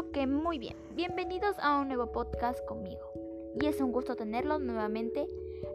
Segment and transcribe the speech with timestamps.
[0.00, 0.74] Que muy bien.
[0.94, 3.02] Bienvenidos a un nuevo podcast conmigo.
[3.60, 5.28] Y es un gusto tenerlos nuevamente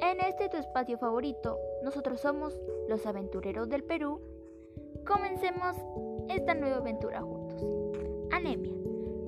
[0.00, 1.56] en este tu espacio favorito.
[1.84, 2.58] Nosotros somos
[2.88, 4.20] los aventureros del Perú.
[5.06, 5.76] Comencemos
[6.28, 7.64] esta nueva aventura juntos.
[8.32, 8.74] Anemia.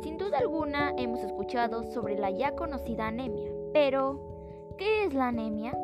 [0.02, 3.52] Sin duda alguna hemos escuchado sobre la ya conocida anemia.
[3.72, 5.78] Pero, ¿qué es la anemia?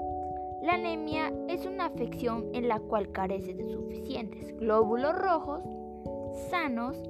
[0.63, 5.63] La anemia es una afección en la cual carece de suficientes glóbulos rojos
[6.51, 7.01] sanos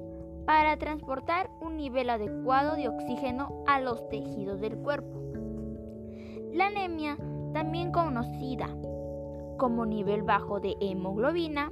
[0.49, 5.21] para transportar un nivel adecuado de oxígeno a los tejidos del cuerpo.
[6.53, 7.17] La anemia,
[7.53, 8.67] también conocida
[9.59, 11.71] como nivel bajo de hemoglobina,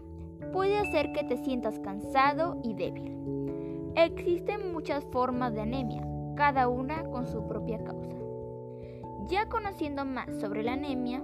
[0.53, 3.93] puede hacer que te sientas cansado y débil.
[3.95, 8.15] Existen muchas formas de anemia, cada una con su propia causa.
[9.27, 11.23] Ya conociendo más sobre la anemia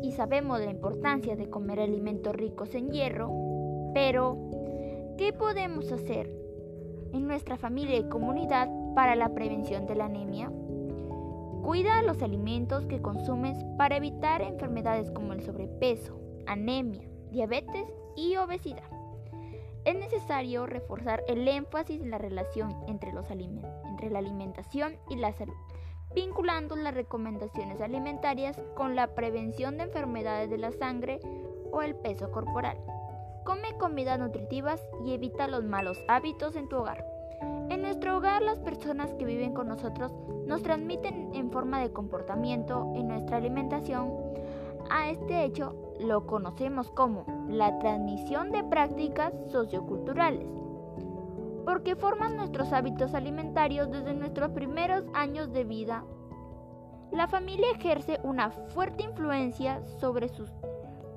[0.00, 3.32] y sabemos la importancia de comer alimentos ricos en hierro,
[3.94, 4.38] pero
[5.18, 6.30] ¿Qué podemos hacer
[7.14, 10.52] en nuestra familia y comunidad para la prevención de la anemia?
[11.62, 18.90] Cuida los alimentos que consumes para evitar enfermedades como el sobrepeso, anemia, diabetes y obesidad.
[19.86, 25.32] Es necesario reforzar el énfasis en la relación entre, los entre la alimentación y la
[25.32, 25.56] salud,
[26.14, 31.20] vinculando las recomendaciones alimentarias con la prevención de enfermedades de la sangre
[31.72, 32.76] o el peso corporal.
[33.46, 37.06] Come comidas nutritivas y evita los malos hábitos en tu hogar.
[37.70, 40.12] En nuestro hogar las personas que viven con nosotros
[40.46, 44.12] nos transmiten en forma de comportamiento en nuestra alimentación.
[44.90, 50.48] A este hecho lo conocemos como la transmisión de prácticas socioculturales,
[51.64, 56.02] porque forman nuestros hábitos alimentarios desde nuestros primeros años de vida.
[57.12, 60.50] La familia ejerce una fuerte influencia sobre sus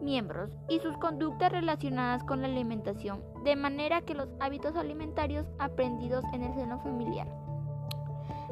[0.01, 6.23] miembros y sus conductas relacionadas con la alimentación, de manera que los hábitos alimentarios aprendidos
[6.33, 7.27] en el seno familiar.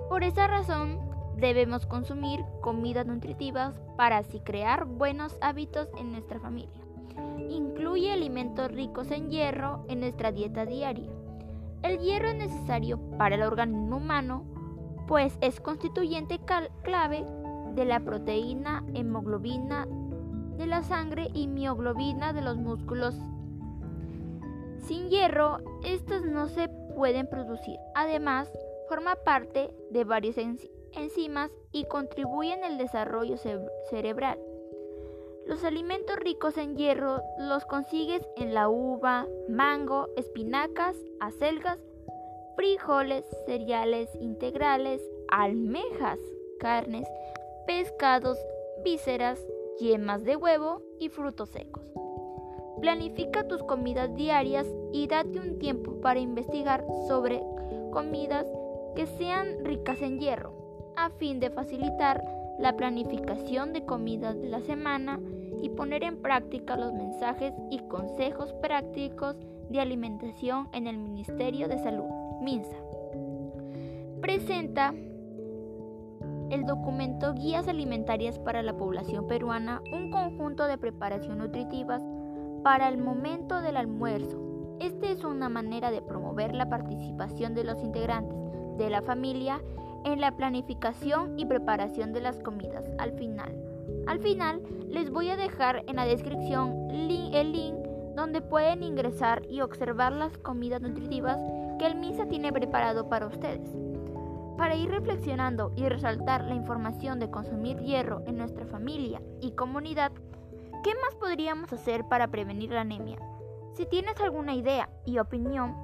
[0.10, 1.00] Por esa razón,
[1.38, 6.82] debemos consumir comidas nutritivas para así crear buenos hábitos en nuestra familia.
[7.50, 11.12] Incluye alimentos ricos en hierro en nuestra dieta diaria.
[11.84, 14.46] El hierro es necesario para el organismo humano,
[15.08, 16.40] pues es constituyente
[16.84, 17.26] clave
[17.76, 19.88] de la proteína hemoglobina
[20.58, 23.16] de la sangre y mioglobina de los músculos.
[24.80, 27.78] Sin hierro, estos no se pueden producir.
[27.96, 28.52] Además,
[28.88, 30.38] forma parte de varias
[30.94, 33.38] enzimas y contribuyen al desarrollo
[33.90, 34.40] cerebral.
[35.46, 41.80] Los alimentos ricos en hierro los consigues en la uva, mango, espinacas, acelgas,
[42.58, 46.20] frijoles, cereales integrales, almejas,
[46.60, 47.08] carnes,
[47.66, 48.38] pescados,
[48.84, 49.40] vísceras,
[49.80, 51.84] yemas de huevo y frutos secos.
[52.82, 57.42] Planifica tus comidas diarias y date un tiempo para investigar sobre
[57.92, 58.46] comidas
[58.96, 62.24] que sean ricas en hierro, a fin de facilitar
[62.60, 65.20] la planificación de comidas de la semana
[65.62, 69.36] y poner en práctica los mensajes y consejos prácticos
[69.70, 72.06] de alimentación en el Ministerio de Salud,
[72.42, 72.78] MINSA.
[74.22, 74.94] Presenta
[76.50, 82.02] el documento Guías Alimentarias para la Población Peruana, un conjunto de preparación nutritivas
[82.64, 84.40] para el momento del almuerzo.
[84.80, 88.38] Esta es una manera de promover la participación de los integrantes
[88.78, 89.62] de la familia
[90.06, 93.54] en la planificación y preparación de las comidas al final.
[94.06, 97.76] Al final les voy a dejar en la descripción el link
[98.16, 101.38] donde pueden ingresar y observar las comidas nutritivas
[101.78, 103.76] que el MISA tiene preparado para ustedes.
[104.58, 110.12] Para ir reflexionando y resaltar la información de consumir hierro en nuestra familia y comunidad,
[110.84, 113.20] ¿qué más podríamos hacer para prevenir la anemia?
[113.74, 115.76] Si tienes alguna idea y opinión,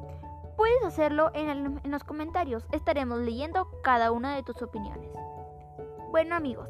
[0.57, 2.65] puedes hacerlo en, los comentarios.
[2.71, 5.11] Estaremos leyendo cada una de tus opiniones.
[6.09, 6.67] Bueno amigos,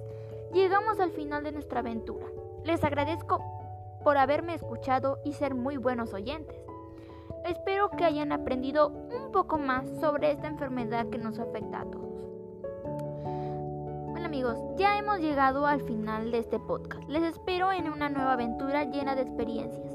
[0.54, 2.26] llegamos al final de nuestra aventura.
[2.66, 3.42] Les agradezco
[4.04, 6.58] por haberme escuchado y ser muy buenos oyentes.
[7.46, 12.14] Espero que hayan aprendido un poco más sobre esta enfermedad que nos afecta a todos.
[14.12, 17.08] Bueno amigos, ya hemos llegado al final de este podcast.
[17.10, 19.94] Les espero en una nueva aventura llena de experiencias.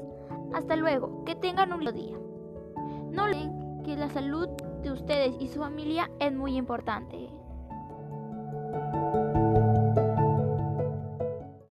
[0.53, 2.17] Hasta luego, que tengan un lindo día.
[3.11, 4.47] No olviden que la salud
[4.83, 7.29] de ustedes y su familia es muy importante.